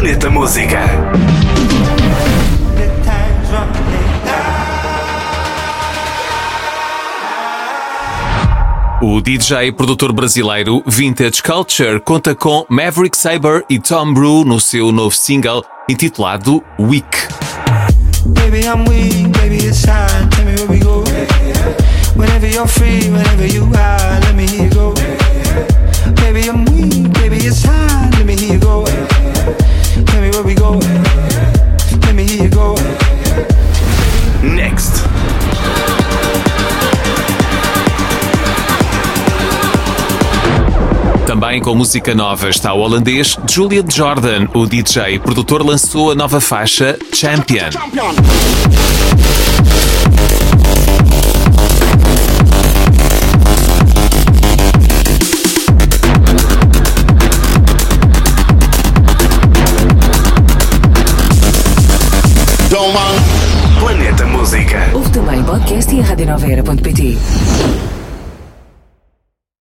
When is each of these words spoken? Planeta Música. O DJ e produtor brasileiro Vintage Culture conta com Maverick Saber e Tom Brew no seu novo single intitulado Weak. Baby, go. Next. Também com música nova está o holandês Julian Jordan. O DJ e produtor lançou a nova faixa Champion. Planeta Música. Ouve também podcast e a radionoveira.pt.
Planeta 0.00 0.30
Música. 0.30 0.80
O 9.02 9.20
DJ 9.20 9.66
e 9.66 9.72
produtor 9.72 10.10
brasileiro 10.14 10.82
Vintage 10.86 11.42
Culture 11.42 12.00
conta 12.00 12.34
com 12.34 12.64
Maverick 12.70 13.14
Saber 13.14 13.62
e 13.68 13.78
Tom 13.78 14.14
Brew 14.14 14.42
no 14.42 14.58
seu 14.58 14.90
novo 14.90 15.14
single 15.14 15.62
intitulado 15.86 16.64
Weak. 16.78 17.28
Baby, 18.24 18.62
go. 32.60 32.74
Next. 34.42 35.02
Também 41.26 41.60
com 41.60 41.74
música 41.74 42.14
nova 42.14 42.50
está 42.50 42.74
o 42.74 42.80
holandês 42.80 43.38
Julian 43.48 43.84
Jordan. 43.88 44.48
O 44.52 44.66
DJ 44.66 45.14
e 45.14 45.18
produtor 45.18 45.64
lançou 45.64 46.10
a 46.10 46.14
nova 46.14 46.40
faixa 46.40 46.98
Champion. 47.14 47.70
Planeta 63.78 64.26
Música. 64.26 64.90
Ouve 64.92 65.10
também 65.10 65.42
podcast 65.44 65.94
e 65.94 66.00
a 66.00 66.04
radionoveira.pt. 66.04 67.99